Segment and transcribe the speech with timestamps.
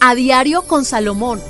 [0.00, 1.40] A Diario con Salomón.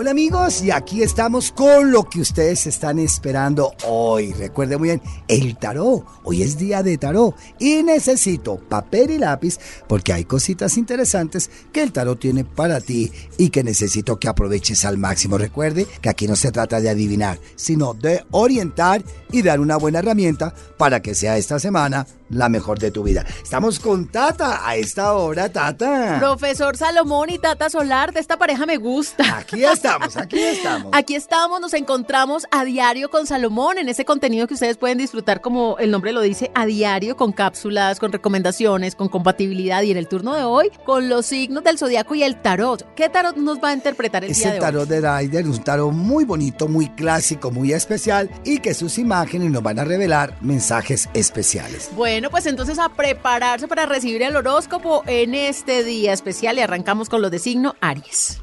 [0.00, 4.32] Hola amigos, y aquí estamos con lo que ustedes están esperando hoy.
[4.32, 6.06] Recuerden muy bien, el tarot.
[6.24, 11.82] Hoy es día de tarot y necesito papel y lápiz porque hay cositas interesantes que
[11.82, 15.36] el tarot tiene para ti y que necesito que aproveches al máximo.
[15.36, 19.98] Recuerde que aquí no se trata de adivinar, sino de orientar y dar una buena
[19.98, 23.24] herramienta para que sea esta semana la mejor de tu vida.
[23.42, 26.18] Estamos con Tata a esta hora, Tata.
[26.18, 29.38] Profesor Salomón y Tata Solar, de esta pareja me gusta.
[29.38, 30.90] Aquí estamos, aquí estamos.
[30.94, 35.40] Aquí estamos, nos encontramos a diario con Salomón en ese contenido que ustedes pueden disfrutar
[35.40, 39.96] como el nombre lo dice, a diario con cápsulas, con recomendaciones, con compatibilidad y en
[39.96, 42.94] el turno de hoy con los signos del zodiaco y el tarot.
[42.94, 44.88] ¿Qué tarot nos va a interpretar el es día el de tarot hoy?
[44.88, 49.62] de Rider, un tarot muy bonito, muy clásico, muy especial y que sus imágenes nos
[49.62, 51.90] van a revelar mensajes especiales.
[51.96, 57.08] Bueno, pues entonces a prepararse para recibir el horóscopo en este día especial y arrancamos
[57.08, 58.40] con los de signo Aries.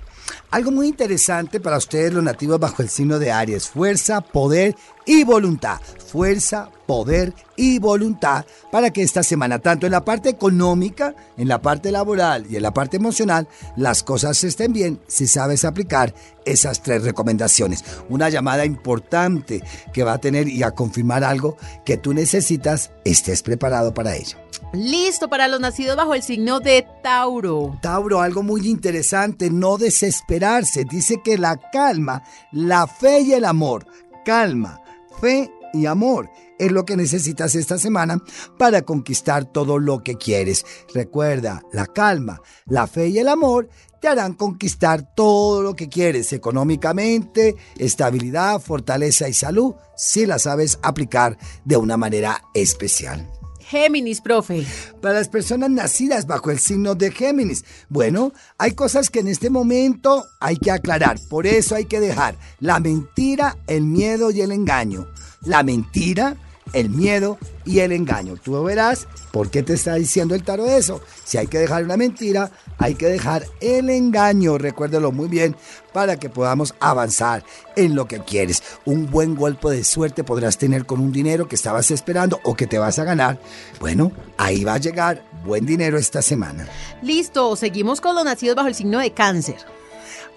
[0.49, 4.75] Algo muy interesante para ustedes los nativos bajo el signo de Aries, fuerza, poder
[5.07, 5.79] y voluntad.
[6.05, 11.61] Fuerza, poder y voluntad para que esta semana, tanto en la parte económica, en la
[11.61, 16.13] parte laboral y en la parte emocional, las cosas estén bien si sabes aplicar
[16.45, 17.83] esas tres recomendaciones.
[18.09, 23.41] Una llamada importante que va a tener y a confirmar algo que tú necesitas, estés
[23.43, 24.37] preparado para ello.
[24.73, 27.77] Listo para los nacidos bajo el signo de Tauro.
[27.81, 30.85] Tauro, algo muy interesante, no desesperarse.
[30.85, 33.87] Dice que la calma, la fe y el amor,
[34.25, 34.81] calma,
[35.19, 38.21] fe y amor es lo que necesitas esta semana
[38.57, 40.65] para conquistar todo lo que quieres.
[40.93, 46.33] Recuerda, la calma, la fe y el amor te harán conquistar todo lo que quieres
[46.33, 53.29] económicamente, estabilidad, fortaleza y salud, si la sabes aplicar de una manera especial.
[53.69, 54.65] Géminis, profe.
[55.01, 59.49] Para las personas nacidas bajo el signo de Géminis, bueno, hay cosas que en este
[59.49, 61.19] momento hay que aclarar.
[61.29, 65.07] Por eso hay que dejar la mentira, el miedo y el engaño.
[65.41, 66.37] La mentira,
[66.73, 68.35] el miedo y el engaño.
[68.41, 71.01] Tú verás por qué te está diciendo el tarot eso.
[71.23, 74.57] Si hay que dejar una mentira, hay que dejar el engaño.
[74.57, 75.55] Recuérdelo muy bien
[75.93, 77.43] para que podamos avanzar
[77.75, 78.63] en lo que quieres.
[78.85, 82.67] Un buen golpe de suerte podrás tener con un dinero que estabas esperando o que
[82.67, 83.39] te vas a ganar.
[83.79, 86.67] Bueno, ahí va a llegar buen dinero esta semana.
[87.01, 89.76] Listo, seguimos con los nacidos bajo el signo de Cáncer.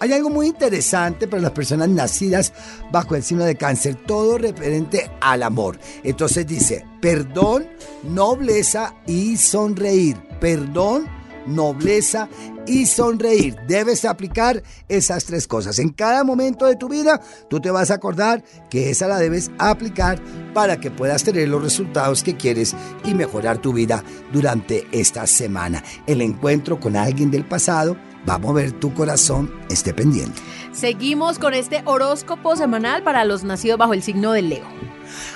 [0.01, 2.53] Hay algo muy interesante para las personas nacidas
[2.91, 5.77] bajo el signo de cáncer, todo referente al amor.
[6.03, 7.67] Entonces dice, perdón,
[8.01, 10.17] nobleza y sonreír.
[10.39, 11.07] Perdón,
[11.45, 12.27] nobleza
[12.65, 13.55] y sonreír.
[13.67, 15.77] Debes aplicar esas tres cosas.
[15.77, 19.51] En cada momento de tu vida, tú te vas a acordar que esa la debes
[19.59, 20.19] aplicar
[20.55, 22.75] para que puedas tener los resultados que quieres
[23.05, 25.83] y mejorar tu vida durante esta semana.
[26.07, 30.41] El encuentro con alguien del pasado va a mover tu corazón, esté pendiente.
[30.71, 34.65] Seguimos con este horóscopo semanal para los nacidos bajo el signo de Leo.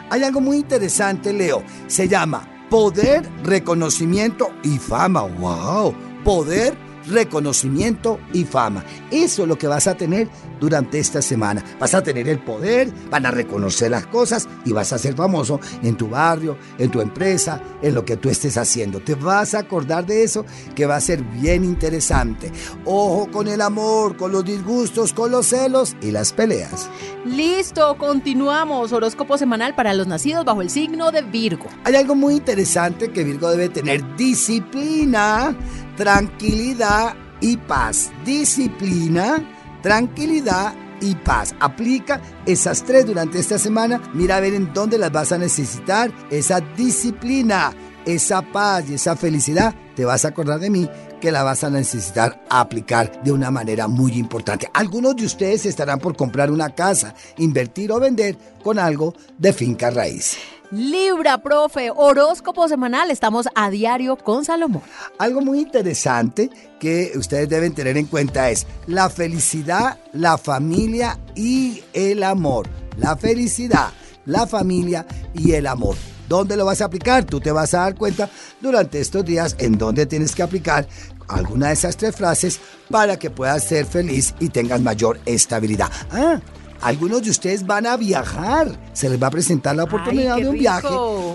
[0.09, 1.63] Hay algo muy interesante, Leo.
[1.87, 5.21] Se llama poder, reconocimiento y fama.
[5.23, 5.93] ¡Wow!
[6.23, 6.75] Poder,
[7.07, 8.83] reconocimiento y fama.
[9.11, 10.27] Eso es lo que vas a tener
[10.59, 11.63] durante esta semana.
[11.79, 15.59] Vas a tener el poder, van a reconocer las cosas y vas a ser famoso
[15.83, 18.99] en tu barrio, en tu empresa, en lo que tú estés haciendo.
[18.99, 20.45] Te vas a acordar de eso
[20.75, 22.51] que va a ser bien interesante.
[22.85, 26.89] Ojo con el amor, con los disgustos, con los celos y las peleas.
[27.25, 28.91] Listo, continuamos.
[28.91, 31.65] Horóscopo semanal para los nacidos bajo el signo de Virgo.
[31.83, 35.55] Hay algo muy interesante que Virgo debe tener disciplina,
[35.95, 38.11] tranquilidad y paz.
[38.25, 39.43] Disciplina,
[39.81, 41.55] tranquilidad y paz.
[41.59, 44.01] Aplica esas tres durante esta semana.
[44.13, 46.11] Mira a ver en dónde las vas a necesitar.
[46.29, 47.73] Esa disciplina,
[48.05, 49.73] esa paz y esa felicidad.
[49.95, 50.89] Te vas a acordar de mí
[51.21, 54.69] que la vas a necesitar aplicar de una manera muy importante.
[54.73, 59.89] Algunos de ustedes estarán por comprar una casa, invertir o vender con algo de finca
[59.89, 60.37] raíz.
[60.75, 63.09] Libra, profe, horóscopo semanal.
[63.09, 64.81] Estamos a diario con Salomón.
[65.17, 66.49] Algo muy interesante
[66.81, 72.67] que ustedes deben tener en cuenta es la felicidad, la familia y el amor.
[72.97, 73.91] La felicidad,
[74.25, 75.95] la familia y el amor.
[76.27, 77.23] ¿Dónde lo vas a aplicar?
[77.23, 78.29] Tú te vas a dar cuenta
[78.59, 80.85] durante estos días en dónde tienes que aplicar
[81.29, 85.89] alguna de esas tres frases para que puedas ser feliz y tengas mayor estabilidad.
[86.11, 86.41] Ah,
[86.81, 88.77] algunos de ustedes van a viajar.
[88.93, 90.87] Se les va a presentar la oportunidad de un viaje.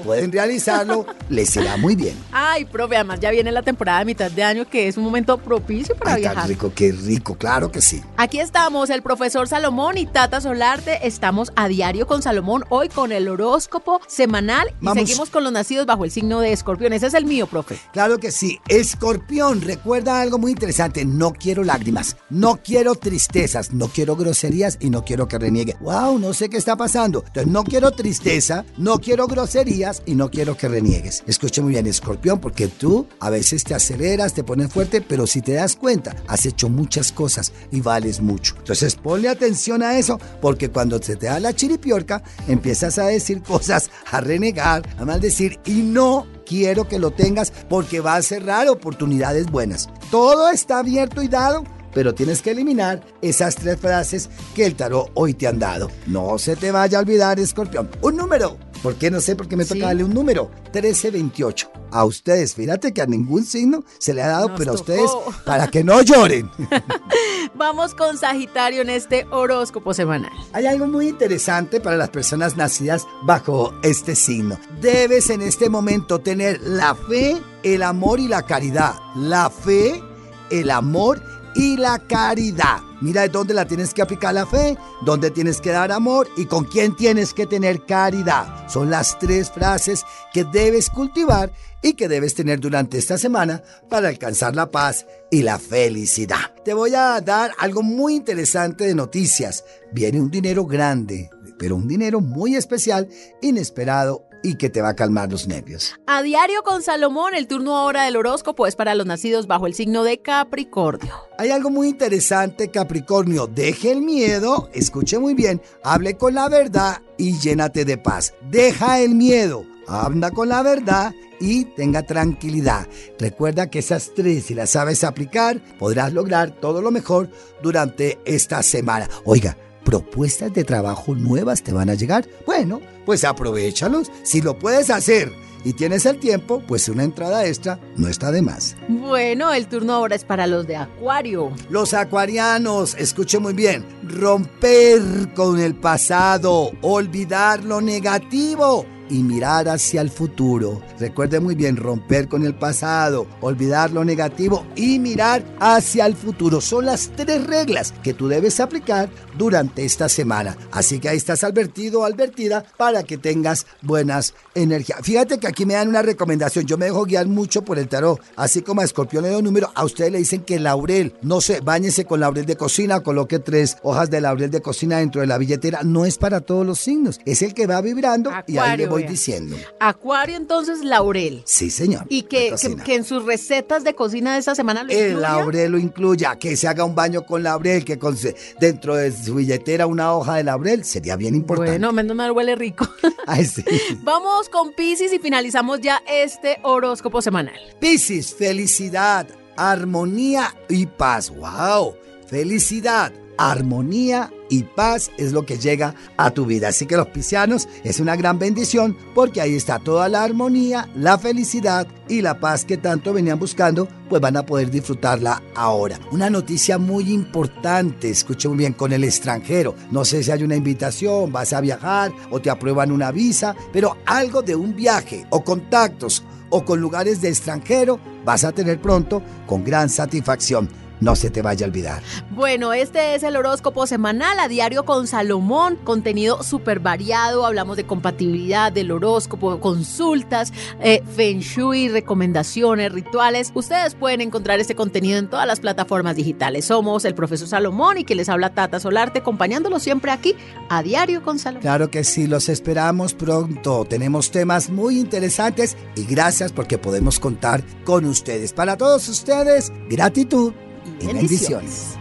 [0.05, 2.15] Pueden realizarlo, les será muy bien.
[2.33, 5.39] Ay, profe, además ya viene la temporada de mitad de año que es un momento
[5.39, 6.43] propicio para Ay, viajar.
[6.45, 8.03] Qué rico, qué rico, claro que sí.
[8.17, 11.07] Aquí estamos, el profesor Salomón y Tata Solarte.
[11.07, 15.03] Estamos a diario con Salomón, hoy con el horóscopo semanal y Vamos.
[15.05, 16.93] seguimos con los nacidos bajo el signo de escorpión.
[16.93, 17.79] Ese es el mío, profe.
[17.93, 18.59] Claro que sí.
[18.69, 21.05] Escorpión, recuerda algo muy interesante.
[21.05, 25.77] No quiero lágrimas, no quiero tristezas, no quiero groserías y no quiero reniegue.
[25.81, 27.23] Wow, no sé qué está pasando.
[27.27, 31.23] Entonces, no quiero tristeza, no quiero groserías y no quiero que reniegues.
[31.27, 35.41] Escuche muy bien, Escorpión, porque tú a veces te aceleras, te pones fuerte, pero si
[35.43, 38.55] te das cuenta, has hecho muchas cosas y vales mucho.
[38.59, 43.43] Entonces, ponle atención a eso, porque cuando se te da la chiripiorca, empiezas a decir
[43.43, 48.69] cosas, a renegar, a maldecir y no quiero que lo tengas porque va a cerrar
[48.69, 49.89] oportunidades buenas.
[50.11, 51.63] Todo está abierto y dado,
[51.95, 55.91] pero tienes que eliminar esas tres frases que el tarot hoy te han dado.
[56.07, 57.91] No se te vaya a olvidar, escorpión.
[58.03, 58.57] Un número.
[58.83, 59.11] ¿Por qué?
[59.11, 59.75] No sé, porque me Sí.
[59.75, 60.51] toca darle un número.
[60.73, 61.71] 1328.
[61.93, 65.11] A ustedes, fíjate que a ningún signo se le ha dado, Nos pero a ustedes,
[65.45, 66.49] para que no lloren.
[67.55, 70.33] Vamos con Sagitario en este horóscopo semanal.
[70.53, 74.59] Hay algo muy interesante para las personas nacidas bajo este signo.
[74.81, 78.95] Debes en este momento tener la fe, el amor y la caridad.
[79.17, 80.03] La fe,
[80.51, 82.79] el amor y la caridad.
[83.01, 86.45] Mira de dónde la tienes que aplicar la fe, dónde tienes que dar amor y
[86.45, 88.69] con quién tienes que tener caridad.
[88.69, 91.51] Son las tres frases que debes cultivar
[91.83, 96.55] y que debes tener durante esta semana para alcanzar la paz y la felicidad.
[96.63, 99.65] Te voy a dar algo muy interesante de noticias.
[99.93, 103.09] Viene un dinero grande, pero un dinero muy especial,
[103.41, 105.95] inesperado y que te va a calmar los nervios.
[106.07, 109.75] A diario con Salomón, el turno ahora del horóscopo es para los nacidos bajo el
[109.75, 111.15] signo de Capricornio.
[111.39, 113.47] Hay algo muy interesante, Capricornio.
[113.47, 118.35] Deje el miedo, escuche muy bien, hable con la verdad y llénate de paz.
[118.51, 122.87] Deja el miedo, anda con la verdad y tenga tranquilidad.
[123.19, 127.31] Recuerda que esas tres, si las sabes aplicar, podrás lograr todo lo mejor
[127.63, 129.09] durante esta semana.
[129.25, 132.29] Oiga, propuestas de trabajo nuevas te van a llegar.
[132.47, 134.11] Bueno, pues aprovechalos.
[134.23, 135.33] Si lo puedes hacer
[135.65, 138.77] y tienes el tiempo, pues una entrada extra no está de más.
[138.89, 141.53] Bueno, el turno ahora es para los de Acuario.
[141.69, 145.03] Los acuarianos, escuche muy bien, romper
[145.35, 150.81] con el pasado, olvidar lo negativo y mirar hacia el futuro.
[150.99, 156.61] Recuerde muy bien, romper con el pasado, olvidar lo negativo y mirar hacia el futuro.
[156.61, 160.57] Son las tres reglas que tú debes aplicar durante esta semana.
[160.71, 165.01] Así que ahí estás advertido o advertida para que tengas buenas energías.
[165.03, 166.67] Fíjate que aquí me dan una recomendación.
[166.67, 168.21] Yo me dejo guiar mucho por el tarot.
[168.37, 171.15] Así como a Escorpión le doy un número, a ustedes le dicen que laurel.
[171.23, 175.21] No sé, báñese con laurel de cocina, coloque tres hojas de laurel de cocina dentro
[175.21, 175.83] de la billetera.
[175.83, 177.21] No es para todos los signos.
[177.25, 179.57] Es el que va vibrando y ahí le voy diciendo.
[179.79, 181.43] Acuario, entonces, laurel.
[181.45, 182.07] Sí, señor.
[182.09, 182.55] Y que,
[182.85, 185.29] que, en sus recetas de cocina de esta semana lo El incluya.
[185.29, 188.17] laurel lo incluya, que se haga un baño con laurel, que con,
[188.61, 191.73] dentro de su billetera una hoja de laurel, sería bien importante.
[191.73, 192.89] Bueno, menos mal huele rico.
[193.27, 193.65] Ay, sí.
[194.03, 197.59] Vamos con Pisces y finalizamos ya este horóscopo semanal.
[197.79, 199.27] Piscis, felicidad,
[199.57, 201.31] armonía y paz.
[201.31, 201.95] ¡Wow!
[202.27, 206.69] Felicidad, armonía y paz es lo que llega a tu vida.
[206.69, 211.17] Así que los piscianos es una gran bendición porque ahí está toda la armonía, la
[211.17, 215.99] felicidad y la paz que tanto venían buscando, pues van a poder disfrutarla ahora.
[216.11, 219.75] Una noticia muy importante, escuche muy bien, con el extranjero.
[219.91, 223.97] No sé si hay una invitación, vas a viajar o te aprueban una visa, pero
[224.05, 229.23] algo de un viaje o contactos o con lugares de extranjero vas a tener pronto
[229.47, 230.69] con gran satisfacción.
[231.01, 232.03] No se te vaya a olvidar.
[232.31, 237.85] Bueno, este es el horóscopo semanal a diario con Salomón, contenido súper variado, hablamos de
[237.85, 243.51] compatibilidad del horóscopo, consultas, eh, feng shui, recomendaciones, rituales.
[243.55, 246.67] Ustedes pueden encontrar este contenido en todas las plataformas digitales.
[246.67, 250.37] Somos el profesor Salomón y que les habla Tata Solarte, acompañándolos siempre aquí
[250.69, 251.63] a diario con Salomón.
[251.63, 253.87] Claro que sí, los esperamos pronto.
[253.87, 258.53] Tenemos temas muy interesantes y gracias porque podemos contar con ustedes.
[258.53, 260.53] Para todos ustedes, gratitud
[260.85, 261.97] y bendiciones.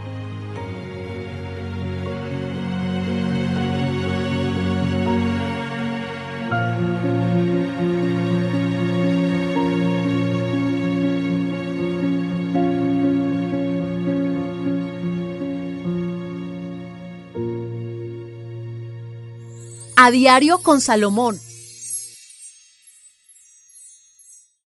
[19.96, 21.38] A diario con Salomón